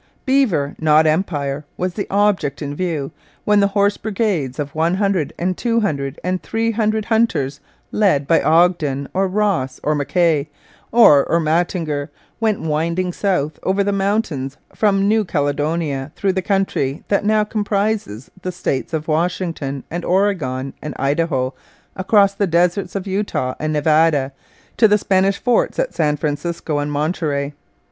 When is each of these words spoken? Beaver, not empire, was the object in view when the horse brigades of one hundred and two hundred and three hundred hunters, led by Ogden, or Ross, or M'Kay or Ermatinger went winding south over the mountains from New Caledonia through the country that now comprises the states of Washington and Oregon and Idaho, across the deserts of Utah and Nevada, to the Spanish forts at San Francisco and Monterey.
Beaver, 0.25 0.75
not 0.79 1.05
empire, 1.05 1.63
was 1.77 1.93
the 1.93 2.07
object 2.09 2.63
in 2.63 2.73
view 2.73 3.11
when 3.45 3.59
the 3.59 3.67
horse 3.77 3.97
brigades 3.97 4.57
of 4.57 4.73
one 4.73 4.95
hundred 4.95 5.31
and 5.37 5.55
two 5.55 5.81
hundred 5.81 6.19
and 6.23 6.41
three 6.41 6.71
hundred 6.71 7.05
hunters, 7.05 7.59
led 7.91 8.25
by 8.25 8.41
Ogden, 8.41 9.07
or 9.13 9.27
Ross, 9.27 9.79
or 9.83 9.93
M'Kay 9.93 10.47
or 10.91 11.27
Ermatinger 11.29 12.09
went 12.39 12.61
winding 12.61 13.13
south 13.13 13.59
over 13.61 13.83
the 13.83 13.91
mountains 13.91 14.57
from 14.73 15.07
New 15.07 15.23
Caledonia 15.23 16.11
through 16.15 16.33
the 16.33 16.41
country 16.41 17.03
that 17.09 17.23
now 17.23 17.43
comprises 17.43 18.31
the 18.41 18.51
states 18.51 18.93
of 18.95 19.07
Washington 19.07 19.83
and 19.91 20.03
Oregon 20.03 20.73
and 20.81 20.95
Idaho, 20.97 21.53
across 21.95 22.33
the 22.33 22.47
deserts 22.47 22.95
of 22.95 23.05
Utah 23.05 23.53
and 23.59 23.71
Nevada, 23.71 24.31
to 24.77 24.87
the 24.87 24.97
Spanish 24.97 25.37
forts 25.37 25.77
at 25.77 25.93
San 25.93 26.17
Francisco 26.17 26.79
and 26.79 26.91
Monterey. 26.91 27.53